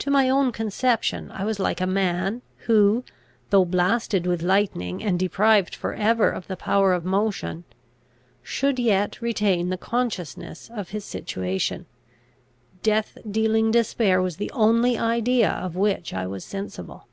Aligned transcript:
To 0.00 0.10
my 0.10 0.28
own 0.28 0.50
conception 0.50 1.30
I 1.30 1.44
was 1.44 1.60
like 1.60 1.80
a 1.80 1.86
man, 1.86 2.42
who, 2.66 3.04
though 3.50 3.64
blasted 3.64 4.26
with 4.26 4.42
lightning, 4.42 5.04
and 5.04 5.16
deprived 5.16 5.72
for 5.76 5.94
ever 5.94 6.30
of 6.30 6.48
the 6.48 6.56
power 6.56 6.92
of 6.92 7.04
motion, 7.04 7.62
should 8.42 8.80
yet 8.80 9.22
retain 9.22 9.68
the 9.68 9.78
consciousness 9.78 10.68
of 10.74 10.88
his 10.88 11.04
situation. 11.04 11.86
Death 12.82 13.16
dealing 13.30 13.70
despair 13.70 14.20
was 14.20 14.36
the 14.38 14.50
only 14.50 14.98
idea 14.98 15.50
of 15.52 15.76
which 15.76 16.12
I 16.12 16.26
was 16.26 16.44
sensible. 16.44 17.06